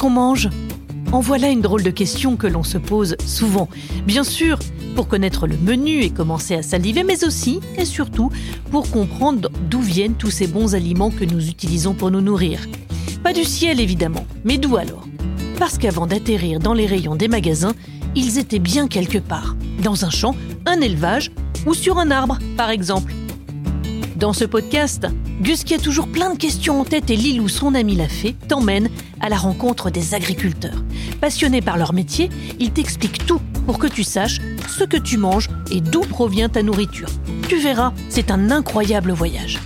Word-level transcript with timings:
qu'on 0.00 0.08
mange 0.08 0.48
En 1.12 1.20
voilà 1.20 1.50
une 1.50 1.60
drôle 1.60 1.82
de 1.82 1.90
question 1.90 2.36
que 2.36 2.46
l'on 2.46 2.62
se 2.62 2.78
pose 2.78 3.16
souvent. 3.26 3.68
Bien 4.06 4.24
sûr, 4.24 4.58
pour 4.94 5.08
connaître 5.08 5.46
le 5.46 5.58
menu 5.58 6.00
et 6.00 6.08
commencer 6.08 6.54
à 6.54 6.62
saliver, 6.62 7.04
mais 7.04 7.22
aussi 7.22 7.60
et 7.76 7.84
surtout 7.84 8.30
pour 8.70 8.90
comprendre 8.90 9.50
d'où 9.68 9.80
viennent 9.82 10.14
tous 10.14 10.30
ces 10.30 10.46
bons 10.46 10.74
aliments 10.74 11.10
que 11.10 11.26
nous 11.26 11.48
utilisons 11.48 11.92
pour 11.92 12.10
nous 12.10 12.22
nourrir. 12.22 12.60
Pas 13.22 13.34
du 13.34 13.44
ciel 13.44 13.78
évidemment, 13.78 14.24
mais 14.42 14.56
d'où 14.56 14.78
alors? 14.78 15.06
Parce 15.58 15.76
qu'avant 15.76 16.06
d'atterrir 16.06 16.60
dans 16.60 16.72
les 16.72 16.86
rayons 16.86 17.16
des 17.16 17.28
magasins, 17.28 17.74
ils 18.14 18.38
étaient 18.38 18.58
bien 18.58 18.88
quelque 18.88 19.18
part, 19.18 19.54
dans 19.82 20.06
un 20.06 20.10
champ, 20.10 20.34
un 20.64 20.80
élevage 20.80 21.30
ou 21.66 21.74
sur 21.74 21.98
un 21.98 22.10
arbre 22.10 22.38
par 22.56 22.70
exemple. 22.70 23.12
Dans 24.16 24.32
ce 24.32 24.46
podcast, 24.46 25.06
Gus, 25.40 25.64
qui 25.64 25.72
a 25.72 25.78
toujours 25.78 26.06
plein 26.06 26.34
de 26.34 26.38
questions 26.38 26.80
en 26.80 26.84
tête 26.84 27.08
et 27.08 27.16
Lilou, 27.16 27.48
son 27.48 27.74
ami 27.74 27.96
l'a 27.96 28.08
fait, 28.08 28.34
t'emmène 28.48 28.90
à 29.20 29.30
la 29.30 29.38
rencontre 29.38 29.90
des 29.90 30.12
agriculteurs. 30.12 30.84
Passionnés 31.20 31.62
par 31.62 31.78
leur 31.78 31.94
métier, 31.94 32.28
ils 32.58 32.72
t'expliquent 32.72 33.24
tout 33.24 33.40
pour 33.64 33.78
que 33.78 33.86
tu 33.86 34.04
saches 34.04 34.38
ce 34.68 34.84
que 34.84 34.98
tu 34.98 35.16
manges 35.16 35.48
et 35.70 35.80
d'où 35.80 36.00
provient 36.00 36.50
ta 36.50 36.62
nourriture. 36.62 37.08
Tu 37.48 37.58
verras, 37.58 37.94
c'est 38.10 38.30
un 38.30 38.50
incroyable 38.50 39.12
voyage. 39.12 39.58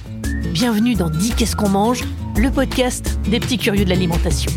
Bienvenue 0.52 0.94
dans 0.94 1.10
Dis 1.10 1.32
qu'est-ce 1.36 1.56
qu'on 1.56 1.68
mange, 1.68 2.04
le 2.36 2.52
podcast 2.52 3.18
des 3.28 3.40
petits 3.40 3.58
curieux 3.58 3.84
de 3.84 3.90
l'alimentation. 3.90 4.52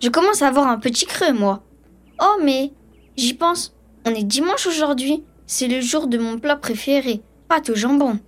Je 0.00 0.08
commence 0.08 0.42
à 0.42 0.48
avoir 0.48 0.68
un 0.68 0.78
petit 0.78 1.06
creux, 1.06 1.32
moi. 1.32 1.62
Oh, 2.20 2.36
mais 2.42 2.72
j'y 3.16 3.34
pense. 3.34 3.74
On 4.06 4.14
est 4.14 4.22
dimanche 4.22 4.66
aujourd'hui. 4.66 5.24
C'est 5.46 5.66
le 5.66 5.80
jour 5.80 6.06
de 6.06 6.18
mon 6.18 6.38
plat 6.38 6.56
préféré, 6.56 7.20
pâte 7.48 7.70
au 7.70 7.74
jambon. 7.74 8.18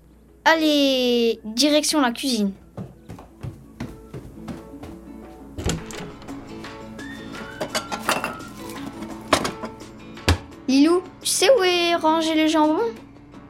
Allez, 0.45 1.39
direction 1.45 2.01
la 2.01 2.11
cuisine. 2.11 2.53
Lilou, 10.67 11.03
tu 11.21 11.29
sais 11.29 11.51
où 11.59 11.63
est 11.63 11.95
rangé 11.95 12.35
le 12.35 12.49
jambon? 12.49 12.81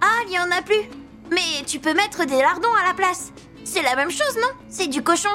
Ah, 0.00 0.20
il 0.26 0.34
y 0.34 0.38
en 0.38 0.50
a 0.50 0.62
plus. 0.62 0.90
Mais 1.30 1.64
tu 1.66 1.78
peux 1.78 1.94
mettre 1.94 2.26
des 2.26 2.38
lardons 2.38 2.74
à 2.82 2.86
la 2.86 2.94
place. 2.94 3.32
C'est 3.64 3.82
la 3.82 3.94
même 3.96 4.10
chose, 4.10 4.36
non? 4.36 4.48
C'est 4.68 4.88
du 4.88 5.02
cochon. 5.02 5.28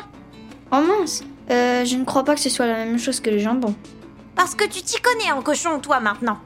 Oh 0.72 0.81
mince, 0.81 1.23
euh, 1.51 1.85
je 1.85 1.95
ne 1.95 2.05
crois 2.05 2.23
pas 2.23 2.35
que 2.35 2.41
ce 2.41 2.49
soit 2.49 2.65
la 2.65 2.85
même 2.85 2.99
chose 2.99 3.19
que 3.19 3.29
le 3.29 3.39
jambon. 3.39 3.75
Parce 4.35 4.55
que 4.55 4.65
tu 4.65 4.81
t'y 4.81 4.99
connais 5.01 5.31
en 5.31 5.41
cochon, 5.41 5.79
toi, 5.79 5.99
maintenant. 5.99 6.38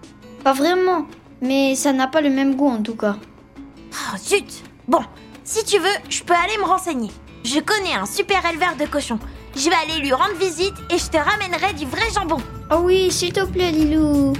Pas 0.44 0.54
vraiment, 0.54 1.06
mais 1.42 1.76
ça 1.76 1.94
n'a 1.94 2.08
pas 2.08 2.22
le 2.22 2.30
même 2.30 2.56
goût 2.56 2.70
en 2.70 2.82
tout 2.82 2.96
cas. 2.96 3.16
Oh, 3.92 4.18
zut 4.18 4.64
Bon, 4.88 5.02
si 5.44 5.64
tu 5.66 5.80
veux, 5.80 5.88
je 6.10 6.24
peux 6.24 6.34
aller 6.34 6.58
me 6.58 6.66
renseigner. 6.66 7.12
Je 7.44 7.60
connais 7.60 7.94
un 7.94 8.06
super 8.06 8.46
éleveur 8.46 8.76
de 8.80 8.86
cochons. 8.86 9.20
Je 9.56 9.70
vais 9.70 9.76
aller 9.76 10.00
lui 10.02 10.14
rendre 10.14 10.36
visite 10.40 10.74
et 10.90 10.98
je 10.98 11.10
te 11.10 11.18
ramènerai 11.18 11.74
du 11.74 11.86
vrai 11.86 12.10
jambon. 12.14 12.38
Oh 12.72 12.82
oui, 12.84 13.12
s'il 13.12 13.34
te 13.34 13.46
plaît, 13.46 13.72
Lilou. 13.72 14.34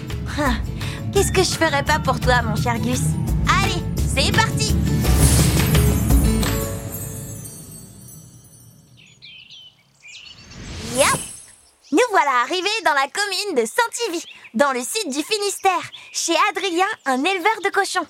Qu'est-ce 1.14 1.32
que 1.32 1.44
je 1.44 1.50
ferais 1.50 1.84
pas 1.84 2.00
pour 2.00 2.20
toi, 2.20 2.42
mon 2.44 2.56
cher 2.56 2.78
Gus? 2.80 3.02
Allez, 3.64 3.82
c'est 3.98 4.32
parti 4.32 4.76
Yap 10.96 11.20
Nous 11.92 12.00
voilà 12.10 12.42
arrivés 12.42 12.70
dans 12.84 12.94
la 12.94 13.08
commune 13.08 13.62
de 13.62 13.66
Saint-Ivy, 13.66 14.26
dans 14.56 14.72
le 14.72 14.80
sud 14.80 15.12
du 15.12 15.24
Finistère, 15.24 15.92
chez 16.12 16.34
Adrien, 16.50 16.88
un 17.06 17.24
éleveur 17.24 17.62
de 17.64 17.70
cochons. 17.70 18.08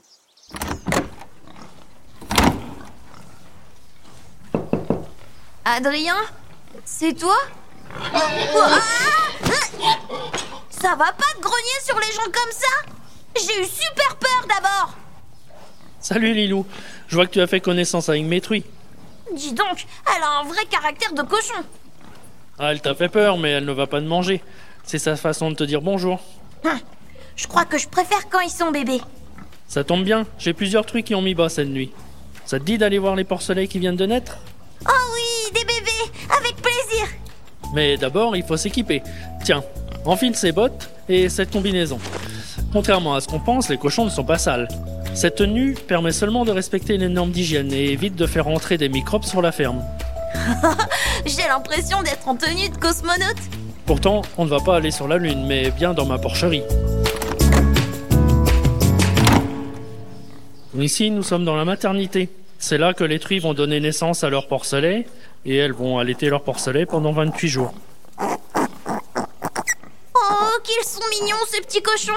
Adrien 5.66 6.16
C'est 6.85 7.13
toi? 7.13 7.35
Ah 8.13 8.79
Ça 10.69 10.95
va 10.95 11.12
pas 11.12 11.34
de 11.38 11.41
grogner 11.41 11.79
sur 11.85 12.00
les 12.00 12.12
gens 12.13 12.31
comme 12.31 12.51
ça? 12.51 12.91
J'ai 13.35 13.62
eu 13.62 13.66
super 13.66 14.16
peur 14.16 14.45
d'abord. 14.47 14.94
Salut 16.00 16.34
Lilou, 16.34 16.66
je 17.07 17.16
vois 17.16 17.28
que 17.28 17.31
tu 17.31 17.41
as 17.41 17.47
fait 17.47 17.59
connaissance 17.59 18.07
avec 18.07 18.23
mes 18.23 18.39
truies. 18.39 18.66
Dis 19.34 19.51
donc, 19.51 19.85
elle 20.16 20.23
a 20.23 20.39
un 20.39 20.44
vrai 20.45 20.66
caractère 20.66 21.12
de 21.13 21.23
cochon 21.23 21.63
Ah, 22.59 22.71
elle 22.71 22.81
t'a 22.81 22.93
fait 22.93 23.07
peur, 23.09 23.37
mais 23.37 23.51
elle 23.51 23.65
ne 23.65 23.71
va 23.71 23.87
pas 23.87 24.01
te 24.01 24.05
manger. 24.05 24.41
C'est 24.83 24.99
sa 24.99 25.15
façon 25.15 25.49
de 25.49 25.55
te 25.55 25.63
dire 25.63 25.81
bonjour. 25.81 26.19
Hum, 26.65 26.71
Je 27.35 27.47
crois 27.47 27.65
que 27.65 27.77
je 27.77 27.87
préfère 27.87 28.27
quand 28.29 28.41
ils 28.41 28.49
sont 28.49 28.71
bébés. 28.71 28.99
Ça 29.67 29.83
tombe 29.83 30.03
bien, 30.03 30.25
j'ai 30.37 30.53
plusieurs 30.53 30.85
truies 30.85 31.03
qui 31.03 31.15
ont 31.15 31.21
mis 31.21 31.35
bas 31.35 31.47
cette 31.47 31.69
nuit. 31.69 31.91
Ça 32.45 32.59
te 32.59 32.65
dit 32.65 32.77
d'aller 32.77 32.97
voir 32.97 33.15
les 33.15 33.23
porcelets 33.23 33.67
qui 33.67 33.79
viennent 33.79 33.95
de 33.95 34.05
naître? 34.05 34.39
Oh 34.85 34.91
oui, 35.13 35.53
des 35.53 35.61
bébés 35.65 36.11
Avec 36.35 36.55
plaisir 36.55 37.07
Mais 37.73 37.95
d'abord, 37.97 38.35
il 38.35 38.43
faut 38.43 38.57
s'équiper. 38.57 39.03
Tiens, 39.43 39.63
enfile 40.05 40.35
ces 40.35 40.51
bottes 40.51 40.89
et 41.07 41.29
cette 41.29 41.51
combinaison. 41.51 41.99
Contrairement 42.73 43.15
à 43.15 43.21
ce 43.21 43.27
qu'on 43.27 43.39
pense, 43.39 43.69
les 43.69 43.77
cochons 43.77 44.05
ne 44.05 44.09
sont 44.09 44.23
pas 44.23 44.37
sales. 44.37 44.67
Cette 45.13 45.35
tenue 45.35 45.75
permet 45.75 46.11
seulement 46.11 46.45
de 46.45 46.51
respecter 46.51 46.97
les 46.97 47.07
normes 47.07 47.31
d'hygiène 47.31 47.71
et 47.71 47.91
évite 47.91 48.15
de 48.15 48.25
faire 48.25 48.47
entrer 48.47 48.77
des 48.77 48.89
microbes 48.89 49.23
sur 49.23 49.41
la 49.41 49.51
ferme. 49.51 49.83
J'ai 51.25 51.47
l'impression 51.47 52.01
d'être 52.01 52.28
en 52.28 52.35
tenue 52.35 52.69
de 52.69 52.78
cosmonaute. 52.78 53.38
Pourtant, 53.85 54.22
on 54.38 54.45
ne 54.45 54.50
va 54.50 54.59
pas 54.59 54.75
aller 54.75 54.91
sur 54.91 55.07
la 55.07 55.17
Lune, 55.17 55.45
mais 55.47 55.72
bien 55.72 55.94
dans 55.94 56.06
ma 56.06 56.17
porcherie. 56.17 56.63
Ici, 60.78 61.12
nous 61.12 61.23
sommes 61.23 61.44
dans 61.44 61.56
la 61.56 61.66
maternité. 61.66 62.29
C'est 62.57 62.78
là 62.78 62.94
que 62.94 63.03
les 63.03 63.19
truies 63.19 63.39
vont 63.39 63.53
donner 63.53 63.79
naissance 63.79 64.23
à 64.23 64.29
leurs 64.29 64.47
porcelets, 64.47 65.07
et 65.45 65.56
elles 65.56 65.73
vont 65.73 65.97
allaiter 65.97 66.29
leurs 66.29 66.44
porcelets 66.44 66.85
pendant 66.85 67.12
28 67.12 67.47
jours. 67.47 67.73
Oh, 70.13 70.59
qu'ils 70.63 70.85
sont 70.85 71.01
mignons 71.22 71.38
ces 71.50 71.62
petits 71.62 71.81
cochons 71.81 72.12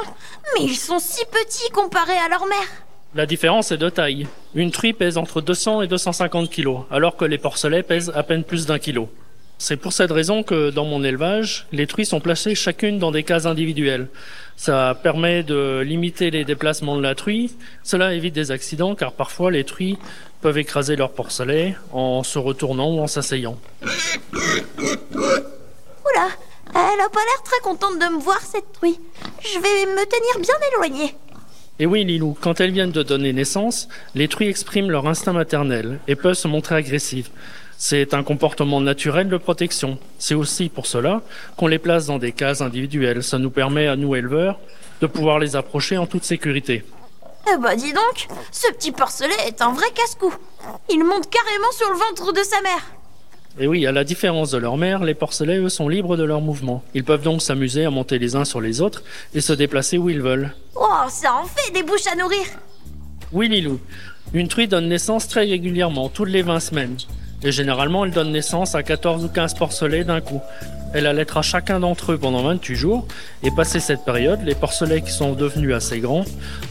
Mais 0.55 0.65
ils 0.65 0.77
sont 0.77 0.99
si 0.99 1.25
petits 1.27 1.71
comparés 1.71 2.19
à 2.19 2.29
leur 2.29 2.47
mère 2.47 2.69
La 3.15 3.27
différence 3.27 3.73
est 3.73 3.77
de 3.77 3.91
taille. 3.91 4.27
Une 4.55 4.71
truie 4.71 4.95
pèse 4.95 5.19
entre 5.19 5.43
200 5.43 5.83
et 5.83 5.87
250 5.87 6.49
kilos, 6.49 6.85
alors 6.91 7.15
que 7.15 7.27
les 7.27 7.37
porcelets 7.37 7.83
pèsent 7.83 8.11
à 8.15 8.23
peine 8.23 8.43
plus 8.43 8.65
d'un 8.65 8.79
kilo. 8.79 9.11
C'est 9.59 9.77
pour 9.77 9.93
cette 9.93 10.11
raison 10.11 10.43
que 10.43 10.71
dans 10.71 10.87
mon 10.87 11.05
élevage, 11.05 11.67
les 11.73 11.87
truies 11.87 12.07
sont 12.07 12.21
placées 12.21 12.55
chacune 12.55 12.99
dans 12.99 13.11
des 13.11 13.23
cases 13.23 13.45
individuelles. 13.45 14.09
Ça 14.57 14.99
permet 15.03 15.43
de 15.43 15.81
limiter 15.81 16.31
les 16.31 16.47
déplacements 16.47 16.97
de 16.97 17.03
la 17.03 17.15
truie. 17.15 17.55
Cela 17.83 18.15
évite 18.15 18.35
des 18.35 18.51
accidents 18.51 18.95
car 18.95 19.13
parfois 19.13 19.51
les 19.51 19.65
truies 19.65 19.99
peuvent 20.41 20.57
écraser 20.57 20.97
leur 20.97 21.13
porcelet 21.13 21.77
en 21.93 22.23
se 22.23 22.39
retournant 22.39 22.95
ou 22.95 23.01
en 23.01 23.07
s'asseyant. 23.07 23.59
Oula, 23.83 23.93
elle 26.75 27.01
a 27.01 27.11
pas 27.11 27.21
l'air 27.21 27.43
très 27.45 27.61
contente 27.63 27.99
de 27.99 28.07
me 28.07 28.21
voir 28.21 28.41
cette 28.41 28.73
truie. 28.73 28.99
Je 29.43 29.59
vais 29.59 29.85
me 29.87 30.07
tenir 30.07 30.39
bien 30.41 30.57
éloignée. 30.73 31.15
Et 31.83 31.87
oui, 31.87 32.05
Lilou, 32.05 32.37
quand 32.41 32.61
elles 32.61 32.71
viennent 32.71 32.93
de 32.93 33.03
donner 33.03 33.33
naissance, 33.33 33.89
les 34.15 34.29
truies 34.29 34.47
expriment 34.47 34.93
leur 34.93 35.09
instinct 35.09 35.33
maternel 35.33 35.99
et 36.07 36.15
peuvent 36.15 36.35
se 36.35 36.47
montrer 36.47 36.77
agressives. 36.77 37.29
C'est 37.77 38.15
un 38.15 38.23
comportement 38.23 38.81
naturel 38.81 39.29
de 39.29 39.37
protection. 39.37 39.99
C'est 40.17 40.37
aussi 40.37 40.69
pour 40.69 40.87
cela 40.87 41.23
qu'on 41.57 41.67
les 41.67 41.81
place 41.81 42.07
dans 42.07 42.21
des 42.21 42.31
cases 42.31 42.61
individuelles. 42.61 43.25
Ça 43.25 43.41
nous 43.41 43.51
permet 43.51 43.89
à 43.89 43.97
nous 43.97 44.15
éleveurs 44.15 44.61
de 45.01 45.09
pouvoir 45.09 45.41
les 45.41 45.57
approcher 45.57 45.99
en 45.99 46.07
toute 46.07 46.23
sécurité. 46.23 46.85
Eh 47.53 47.57
bah 47.57 47.75
dis 47.75 47.93
donc, 47.93 48.29
ce 48.53 48.71
petit 48.75 48.93
porcelet 48.93 49.35
est 49.49 49.61
un 49.61 49.73
vrai 49.73 49.91
casse-cou. 49.93 50.33
Il 50.89 51.03
monte 51.03 51.29
carrément 51.31 51.73
sur 51.73 51.91
le 51.91 51.99
ventre 51.99 52.33
de 52.33 52.45
sa 52.45 52.61
mère. 52.61 53.02
Et 53.59 53.67
oui, 53.67 53.87
à 53.87 53.93
la 53.93 54.03
différence 54.03 54.51
de 54.51 54.59
leur 54.59 54.79
mère, 54.79 55.05
les 55.05 55.15
porcelets, 55.15 55.59
eux, 55.59 55.69
sont 55.69 55.89
libres 55.89 56.17
de 56.17 56.25
leurs 56.25 56.41
mouvements. 56.41 56.83
Ils 56.95 57.05
peuvent 57.05 57.23
donc 57.23 57.43
s'amuser 57.43 57.85
à 57.85 57.91
monter 57.91 58.19
les 58.19 58.35
uns 58.35 58.47
sur 58.47 58.63
les 58.63 58.81
autres 58.81 59.03
et 59.35 59.43
se 59.43 59.53
déplacer 59.53 59.99
où 59.99 60.09
ils 60.09 60.23
veulent. 60.23 60.55
Oh, 60.75 60.89
ça 61.11 61.35
en 61.35 61.45
fait 61.45 61.71
des 61.73 61.83
bouches 61.83 62.07
à 62.11 62.17
nourrir. 62.17 62.47
Oui, 63.31 63.49
Lilou. 63.49 63.79
Une 64.33 64.49
truie 64.49 64.69
donne 64.69 64.89
naissance 64.89 65.29
très 65.29 65.45
régulièrement, 65.45 66.09
toutes 66.09 66.31
les 66.31 66.41
20 66.41 66.61
semaines. 66.61 66.97
Et 67.43 67.53
généralement, 67.53 68.07
elle 68.07 68.13
donne 68.13 68.33
naissance 68.33 68.75
à 68.75 68.83
14 68.83 69.25
ou 69.25 69.29
15 69.29 69.55
porcelets 69.55 70.05
d'un 70.05 70.23
coup. 70.23 70.41
Elle 70.95 71.07
allaitera 71.07 71.43
chacun 71.43 71.81
d'entre 71.81 72.13
eux 72.13 72.19
pendant 72.19 72.43
28 72.43 72.75
jours, 72.75 73.07
et 73.43 73.51
passé 73.51 73.81
cette 73.81 74.05
période, 74.05 74.41
les 74.45 74.55
porcelets 74.55 75.03
qui 75.03 75.11
sont 75.11 75.33
devenus 75.33 75.75
assez 75.75 76.01
grands 76.01 76.25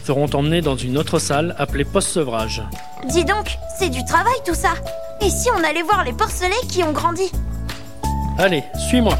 seront 0.04 0.30
emmenés 0.34 0.62
dans 0.62 0.76
une 0.76 0.96
autre 0.96 1.18
salle 1.18 1.54
appelée 1.58 1.84
post-sevrage. 1.84 2.62
Dis 3.08 3.24
donc, 3.24 3.56
c'est 3.78 3.90
du 3.90 4.04
travail 4.04 4.34
tout 4.46 4.54
ça. 4.54 4.74
Et 5.24 5.30
si 5.30 5.48
on 5.50 5.62
allait 5.62 5.82
voir 5.82 6.02
les 6.04 6.12
porcelets 6.12 6.50
qui 6.68 6.82
ont 6.82 6.92
grandi 6.92 7.30
Allez, 8.38 8.64
suis-moi. 8.88 9.16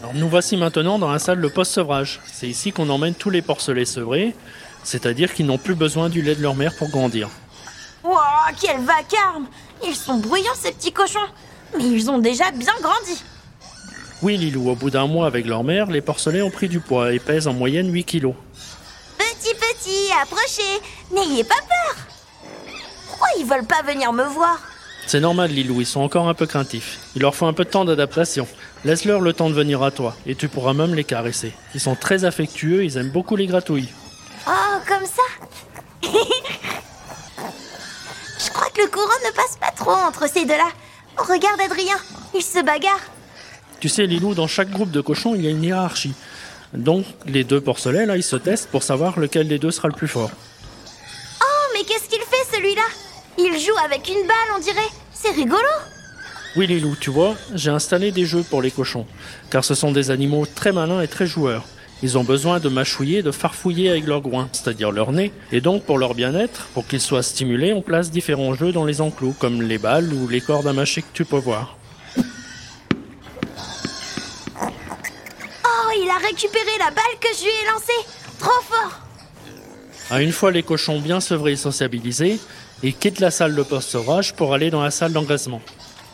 Alors, 0.00 0.14
nous 0.14 0.28
voici 0.28 0.56
maintenant 0.56 0.98
dans 0.98 1.12
la 1.12 1.18
salle 1.18 1.42
de 1.42 1.48
post-sevrage. 1.48 2.20
C'est 2.32 2.48
ici 2.48 2.72
qu'on 2.72 2.88
emmène 2.88 3.14
tous 3.14 3.28
les 3.28 3.42
porcelets 3.42 3.84
sevrés, 3.84 4.34
c'est-à-dire 4.82 5.34
qu'ils 5.34 5.46
n'ont 5.46 5.58
plus 5.58 5.74
besoin 5.74 6.08
du 6.08 6.22
lait 6.22 6.34
de 6.34 6.42
leur 6.42 6.54
mère 6.54 6.74
pour 6.78 6.88
grandir. 6.88 7.28
Wow, 8.02 8.16
quel 8.58 8.80
vacarme 8.80 9.46
Ils 9.86 9.94
sont 9.94 10.16
bruyants 10.16 10.54
ces 10.54 10.72
petits 10.72 10.92
cochons 10.92 11.18
mais 11.76 11.84
ils 11.84 12.10
ont 12.10 12.18
déjà 12.18 12.50
bien 12.50 12.72
grandi. 12.82 13.22
Oui, 14.22 14.36
Lilou, 14.36 14.70
au 14.70 14.74
bout 14.74 14.90
d'un 14.90 15.06
mois 15.06 15.26
avec 15.26 15.46
leur 15.46 15.64
mère, 15.64 15.86
les 15.86 16.00
porcelets 16.00 16.42
ont 16.42 16.50
pris 16.50 16.68
du 16.68 16.80
poids 16.80 17.12
et 17.12 17.18
pèsent 17.18 17.46
en 17.46 17.52
moyenne 17.52 17.92
8 17.92 18.04
kilos. 18.04 18.34
Approchez, 20.22 20.80
n'ayez 21.10 21.44
pas 21.44 21.54
peur. 21.54 21.96
Pourquoi 23.08 23.28
ils 23.38 23.46
veulent 23.46 23.64
pas 23.64 23.82
venir 23.82 24.12
me 24.12 24.24
voir 24.24 24.58
C'est 25.06 25.20
normal, 25.20 25.50
Lilou, 25.50 25.80
ils 25.80 25.86
sont 25.86 26.00
encore 26.00 26.28
un 26.28 26.34
peu 26.34 26.44
craintifs. 26.46 26.98
Il 27.16 27.22
leur 27.22 27.34
faut 27.34 27.46
un 27.46 27.54
peu 27.54 27.64
de 27.64 27.70
temps 27.70 27.86
d'adaptation. 27.86 28.46
Laisse-leur 28.84 29.20
le 29.22 29.32
temps 29.32 29.48
de 29.48 29.54
venir 29.54 29.82
à 29.82 29.90
toi, 29.90 30.14
et 30.26 30.34
tu 30.34 30.48
pourras 30.48 30.74
même 30.74 30.94
les 30.94 31.04
caresser. 31.04 31.54
Ils 31.74 31.80
sont 31.80 31.94
très 31.94 32.26
affectueux, 32.26 32.84
ils 32.84 32.98
aiment 32.98 33.10
beaucoup 33.10 33.36
les 33.36 33.46
gratouilles. 33.46 33.88
Oh, 34.46 34.78
comme 34.86 35.06
ça 35.06 35.22
Je 38.38 38.50
crois 38.50 38.68
que 38.70 38.82
le 38.82 38.88
courant 38.88 39.06
ne 39.24 39.32
passe 39.34 39.56
pas 39.58 39.70
trop 39.74 39.92
entre 39.92 40.28
ces 40.28 40.44
deux-là. 40.44 40.68
Oh, 41.18 41.22
regarde 41.26 41.60
Adrien, 41.60 41.96
ils 42.34 42.42
se 42.42 42.62
bagarrent. 42.62 43.10
Tu 43.80 43.88
sais, 43.88 44.04
Lilou, 44.04 44.34
dans 44.34 44.46
chaque 44.46 44.70
groupe 44.70 44.90
de 44.90 45.00
cochons, 45.00 45.34
il 45.34 45.42
y 45.42 45.46
a 45.46 45.50
une 45.50 45.64
hiérarchie. 45.64 46.12
Donc, 46.74 47.04
les 47.26 47.44
deux 47.44 47.60
porcelets, 47.60 48.06
là, 48.06 48.16
ils 48.16 48.22
se 48.22 48.36
testent 48.36 48.68
pour 48.68 48.82
savoir 48.82 49.18
lequel 49.18 49.48
des 49.48 49.58
deux 49.58 49.70
sera 49.70 49.88
le 49.88 49.94
plus 49.94 50.08
fort. 50.08 50.30
Oh, 51.42 51.66
mais 51.74 51.84
qu'est-ce 51.84 52.08
qu'il 52.08 52.20
fait 52.20 52.56
celui-là? 52.56 52.82
Il 53.38 53.58
joue 53.58 53.76
avec 53.84 54.08
une 54.08 54.26
balle, 54.26 54.56
on 54.56 54.60
dirait. 54.60 54.80
C'est 55.12 55.32
rigolo. 55.32 55.58
Oui, 56.56 56.66
Lilou, 56.66 56.96
tu 57.00 57.10
vois, 57.10 57.34
j'ai 57.54 57.70
installé 57.70 58.10
des 58.12 58.24
jeux 58.24 58.42
pour 58.42 58.62
les 58.62 58.70
cochons, 58.70 59.06
car 59.50 59.64
ce 59.64 59.74
sont 59.74 59.92
des 59.92 60.10
animaux 60.10 60.46
très 60.46 60.72
malins 60.72 61.00
et 61.00 61.08
très 61.08 61.26
joueurs. 61.26 61.64
Ils 62.02 62.16
ont 62.16 62.24
besoin 62.24 62.60
de 62.60 62.68
mâchouiller, 62.68 63.22
de 63.22 63.30
farfouiller 63.30 63.90
avec 63.90 64.06
leurs 64.06 64.22
groins, 64.22 64.48
c'est-à-dire 64.52 64.90
leur 64.90 65.12
nez. 65.12 65.32
Et 65.52 65.60
donc, 65.60 65.84
pour 65.84 65.98
leur 65.98 66.14
bien-être, 66.14 66.66
pour 66.72 66.86
qu'ils 66.86 67.00
soient 67.00 67.22
stimulés, 67.22 67.72
on 67.72 67.82
place 67.82 68.10
différents 68.10 68.54
jeux 68.54 68.72
dans 68.72 68.84
les 68.84 69.00
enclos, 69.00 69.34
comme 69.38 69.60
les 69.60 69.78
balles 69.78 70.12
ou 70.12 70.26
les 70.26 70.40
cordes 70.40 70.66
à 70.66 70.72
mâcher 70.72 71.02
que 71.02 71.12
tu 71.12 71.24
peux 71.24 71.36
voir. 71.36 71.76
Récupéré 76.30 76.78
la 76.78 76.90
balle 76.90 77.18
que 77.20 77.28
je 77.36 77.42
lui 77.42 77.50
ai 77.50 77.72
lancée. 77.72 78.08
Trop 78.38 78.62
fort. 78.62 79.00
À 80.10 80.22
une 80.22 80.30
fois 80.30 80.52
les 80.52 80.62
cochons 80.62 81.00
bien 81.00 81.18
sevrés 81.18 81.52
et 81.52 81.56
sociabilisés, 81.56 82.38
ils 82.84 82.94
quittent 82.94 83.18
la 83.18 83.32
salle 83.32 83.56
de 83.56 83.62
posturage 83.64 84.34
pour 84.34 84.54
aller 84.54 84.70
dans 84.70 84.82
la 84.82 84.92
salle 84.92 85.12
d'engraissement. 85.12 85.60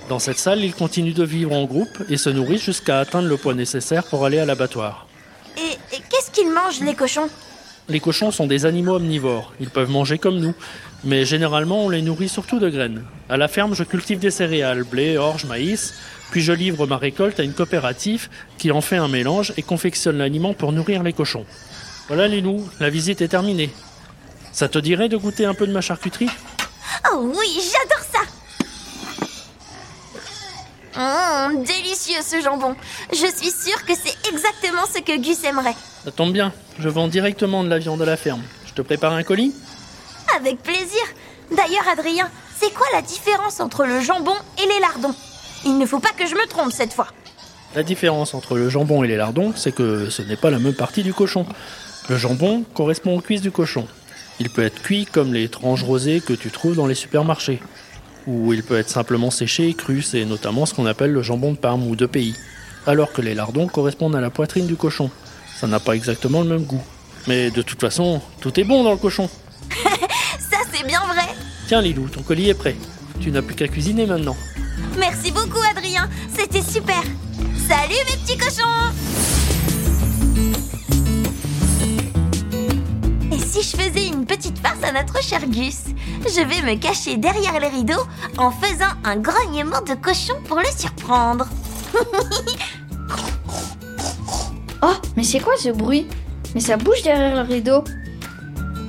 Dans 0.09 0.19
cette 0.19 0.39
salle, 0.39 0.65
ils 0.65 0.75
continuent 0.75 1.13
de 1.13 1.25
vivre 1.25 1.53
en 1.53 1.65
groupe 1.65 2.03
et 2.09 2.17
se 2.17 2.31
nourrissent 2.31 2.63
jusqu'à 2.63 2.99
atteindre 2.99 3.29
le 3.29 3.37
poids 3.37 3.53
nécessaire 3.53 4.05
pour 4.05 4.25
aller 4.25 4.39
à 4.39 4.47
l'abattoir. 4.47 5.07
Et, 5.59 5.73
et 5.95 6.01
qu'est-ce 6.09 6.31
qu'ils 6.31 6.51
mangent, 6.51 6.81
les 6.81 6.95
cochons? 6.95 7.29
Les 7.89 8.01
cochons 8.01 8.33
sont 8.33 8.47
des 8.49 8.67
animaux 8.67 8.97
omnivores. 8.97 9.53
Ils 9.61 9.71
peuvent 9.71 9.91
manger 9.91 10.19
comme 10.19 10.39
nous, 10.39 10.55
mais 11.05 11.25
généralement 11.25 11.85
on 11.85 11.89
les 11.89 12.03
nourrit 12.03 12.29
surtout 12.29 12.59
de 12.59 12.69
graines. 12.69 13.05
À 13.29 13.37
la 13.37 13.47
ferme, 13.47 13.75
je 13.75 13.85
cultive 13.85 14.19
des 14.19 14.33
céréales, 14.33 14.83
blé, 14.83 15.17
orge, 15.17 15.45
maïs, 15.45 15.95
puis 16.33 16.41
je 16.41 16.53
livre 16.53 16.87
ma 16.87 16.97
récolte 16.97 17.39
à 17.39 17.45
une 17.45 17.53
coopérative 17.53 18.29
qui 18.59 18.73
en 18.73 18.81
fait 18.81 18.97
un 18.97 19.07
mélange 19.09 19.53
et 19.57 19.63
confectionne 19.63 20.19
l'aliment 20.19 20.53
pour 20.53 20.73
nourrir 20.73 21.05
les 21.05 21.13
cochons. 21.13 21.47
Voilà 22.09 22.27
Lilou, 22.27 22.69
la 22.81 22.91
visite 22.91 23.21
est 23.21 23.29
terminée. 23.29 23.71
Ça 24.53 24.69
te 24.69 24.79
dirait 24.79 25.09
de 25.09 25.17
goûter 25.17 25.45
un 25.45 25.55
peu 25.55 25.67
de 25.67 25.73
ma 25.73 25.81
charcuterie? 25.81 26.31
Oh 27.13 27.33
oui, 27.37 27.61
j'adore 27.61 28.05
ça 28.13 28.21
Hum, 30.99 31.63
délicieux 31.63 32.23
ce 32.23 32.41
jambon. 32.41 32.75
Je 33.13 33.27
suis 33.27 33.51
sûre 33.51 33.85
que 33.85 33.93
c'est 33.95 34.17
exactement 34.31 34.87
ce 34.93 35.01
que 35.01 35.21
Gus 35.21 35.45
aimerait. 35.45 35.77
Ça 36.07 36.13
tombe 36.13 36.33
bien, 36.33 36.53
je 36.79 36.89
vends 36.89 37.09
directement 37.09 37.65
de 37.65 37.69
la 37.69 37.81
viande 37.81 38.01
à 38.01 38.05
la 38.05 38.17
ferme. 38.17 38.43
Je 38.65 38.75
te 38.75 38.81
prépare 38.81 39.15
un 39.15 39.25
colis 39.25 39.53
Avec 40.37 40.63
plaisir. 40.63 41.03
D'ailleurs, 41.51 41.89
Adrien, 41.91 42.31
c'est 42.57 42.73
quoi 42.73 42.87
la 42.93 43.03
différence 43.03 43.59
entre 43.59 43.85
le 43.85 44.01
jambon 44.01 44.37
et 44.57 44.69
les 44.69 44.79
lardons? 44.79 45.17
Il 45.65 45.77
ne 45.79 45.85
faut 45.85 45.99
pas 45.99 46.13
que 46.17 46.25
je 46.25 46.37
me 46.37 46.47
trompe 46.47 46.71
cette 46.71 46.93
fois. 46.93 47.09
La 47.75 47.83
différence 47.83 48.35
entre 48.35 48.55
le 48.55 48.69
jambon 48.69 49.03
et 49.03 49.09
les 49.09 49.17
lardons, 49.17 49.53
c'est 49.57 49.73
que 49.73 50.09
ce 50.09 50.23
n'est 50.23 50.37
pas 50.37 50.51
la 50.51 50.61
même 50.61 50.77
partie 50.77 51.03
du 51.03 51.13
cochon. 51.13 51.45
Le 52.09 52.17
jambon 52.17 52.63
correspond 52.73 53.19
aux 53.19 53.21
cuisses 53.21 53.43
du 53.43 53.51
cochon. 53.51 53.89
Il 54.39 54.49
peut 54.49 54.63
être 54.63 54.81
cuit 54.81 55.07
comme 55.07 55.35
les 55.35 55.49
tranches 55.49 55.83
rosées 55.83 56.21
que 56.21 56.35
tu 56.35 56.53
trouves 56.53 56.77
dans 56.77 56.87
les 56.87 56.95
supermarchés. 56.95 57.61
Ou 58.29 58.53
il 58.53 58.63
peut 58.63 58.79
être 58.79 58.91
simplement 58.91 59.33
séché 59.33 59.71
et 59.71 59.75
cru, 59.75 60.03
c'est 60.03 60.25
notamment 60.25 60.67
ce 60.67 60.75
qu'on 60.75 60.87
appelle 60.87 61.11
le 61.11 61.23
jambon 61.23 61.51
de 61.51 61.59
Parme 61.59 61.85
ou 61.89 61.97
de 61.97 62.07
pays. 62.07 62.37
Alors 62.87 63.11
que 63.13 63.23
les 63.23 63.35
lardons 63.35 63.67
correspondent 63.67 64.15
à 64.15 64.21
la 64.21 64.31
poitrine 64.31 64.69
du 64.69 64.77
cochon. 64.77 65.11
Ça 65.59 65.67
n'a 65.67 65.81
pas 65.81 65.97
exactement 65.97 66.43
le 66.43 66.49
même 66.49 66.65
goût. 66.65 66.83
Mais 67.27 67.51
de 67.51 67.63
toute 67.63 67.81
façon, 67.81 68.21
tout 68.41 68.59
est 68.61 68.65
bon 68.65 68.85
dans 68.85 68.91
le 68.91 68.99
cochon. 68.99 69.29
Ça, 70.39 70.59
c'est 70.71 70.87
bien 70.87 71.01
vrai. 71.07 71.35
Tiens 71.67 71.81
Lilou, 71.81 72.09
ton 72.09 72.23
colis 72.23 72.51
est 72.51 72.55
prêt. 72.55 72.77
Tu 73.21 73.31
n'as 73.31 73.41
plus 73.41 73.55
qu'à 73.55 73.67
cuisiner 73.67 74.05
maintenant. 74.05 74.37
Merci 74.99 75.33
beaucoup, 75.33 75.61
Adrien. 75.71 76.11
C'était 76.37 76.61
super. 76.61 77.03
Salut, 77.67 77.97
mes 78.07 78.17
petits 78.19 78.37
cochons 78.37 78.63
Et 83.33 83.39
si 83.39 83.63
je 83.63 83.77
faisais 83.77 84.09
une 84.09 84.27
petite 84.27 84.59
farce 84.59 84.83
à 84.83 84.93
notre 84.93 85.23
cher 85.23 85.41
Gus 85.49 85.85
Je 86.23 86.43
vais 86.43 86.63
me 86.71 86.79
cacher 86.79 87.17
derrière 87.17 87.59
les 87.59 87.69
rideaux 87.69 88.07
en 88.37 88.51
faisant 88.51 88.93
un 89.05 89.17
grognement 89.17 89.81
de 89.81 89.95
cochon 89.95 90.35
pour 90.47 90.59
le 90.59 90.69
surprendre. 90.77 91.49
Mais 95.17 95.23
c'est 95.23 95.41
quoi 95.41 95.55
ce 95.59 95.71
bruit 95.71 96.07
Mais 96.55 96.61
ça 96.61 96.77
bouge 96.77 97.03
derrière 97.03 97.35
le 97.35 97.43
rideau. 97.43 97.85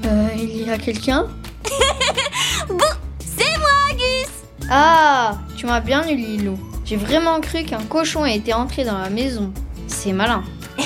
Euh, 0.05 0.27
il 0.37 0.65
y 0.67 0.69
a 0.69 0.77
quelqu'un 0.77 1.27
Bon, 2.69 2.77
c'est 3.19 3.57
moi, 3.57 3.93
Gus 3.97 4.29
Ah, 4.69 5.37
tu 5.57 5.65
m'as 5.65 5.79
bien 5.81 6.07
eu, 6.07 6.15
Lilou. 6.15 6.57
J'ai 6.85 6.95
vraiment 6.95 7.39
cru 7.41 7.63
qu'un 7.63 7.83
cochon 7.83 8.25
était 8.25 8.53
entré 8.53 8.83
dans 8.85 8.97
la 8.97 9.09
maison. 9.09 9.51
C'est 9.87 10.13
malin. 10.13 10.43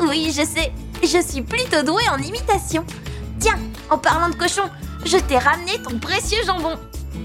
Oui, 0.00 0.28
je 0.28 0.44
sais. 0.44 0.72
Je 1.02 1.22
suis 1.22 1.42
plutôt 1.42 1.82
douée 1.82 2.08
en 2.12 2.18
imitation. 2.18 2.84
Tiens, 3.40 3.58
en 3.90 3.98
parlant 3.98 4.28
de 4.28 4.34
cochon, 4.34 4.62
je 5.04 5.16
t'ai 5.16 5.38
ramené 5.38 5.72
ton 5.82 5.98
précieux 5.98 6.38
jambon. 6.46 6.74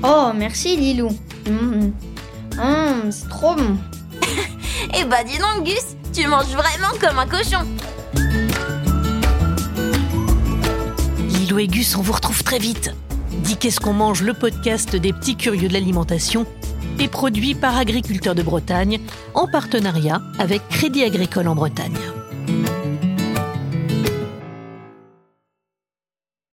Oh, 0.04 0.32
merci, 0.36 0.76
Lilou. 0.78 1.10
Hum, 1.48 1.94
hum, 2.60 3.12
c'est 3.12 3.30
trop 3.30 3.56
bon. 3.56 3.78
Eh 5.00 5.06
bah 5.06 5.24
dis 5.24 5.38
donc, 5.38 5.66
Gus, 5.66 5.96
tu 6.14 6.28
manges 6.28 6.54
vraiment 6.54 6.92
comme 7.00 7.18
un 7.18 7.26
cochon. 7.26 7.66
Lilo 11.18 11.58
et 11.58 11.68
Gus, 11.68 11.96
on 11.96 12.02
vous 12.02 12.14
retrouve 12.14 12.44
très 12.44 12.60
vite. 12.60 12.94
Dis 13.32 13.58
qu'est-ce 13.58 13.80
qu'on 13.80 13.94
mange, 13.94 14.22
le 14.22 14.34
podcast 14.34 14.96
des 14.96 15.12
petits 15.12 15.36
curieux 15.36 15.68
de 15.68 15.74
l'alimentation, 15.74 16.46
est 17.00 17.08
produit 17.08 17.56
par 17.56 17.78
Agriculteurs 17.78 18.36
de 18.36 18.44
Bretagne 18.44 19.00
en 19.34 19.48
partenariat 19.48 20.22
avec 20.38 20.68
Crédit 20.70 21.04
Agricole 21.04 21.48
en 21.48 21.56
Bretagne. 21.56 21.98